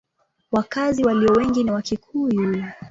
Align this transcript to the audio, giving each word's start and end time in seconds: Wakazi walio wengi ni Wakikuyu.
Wakazi 0.51 1.03
walio 1.05 1.29
wengi 1.33 1.63
ni 1.63 1.71
Wakikuyu. 1.71 2.65